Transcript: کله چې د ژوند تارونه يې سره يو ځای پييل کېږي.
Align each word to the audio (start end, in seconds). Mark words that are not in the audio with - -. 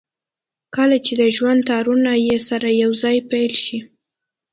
کله 0.75 0.97
چې 1.05 1.13
د 1.21 1.23
ژوند 1.35 1.59
تارونه 1.69 2.11
يې 2.27 2.37
سره 2.49 2.67
يو 2.81 2.91
ځای 3.01 3.17
پييل 3.29 3.53
کېږي. 3.65 3.79